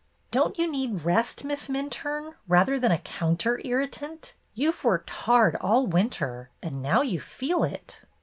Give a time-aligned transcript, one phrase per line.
[0.31, 1.43] "Don't you need rest.
[1.43, 4.33] Miss Minturne, rather than a counter irritant?
[4.55, 8.01] You've worked hard all winter, and now you feel it."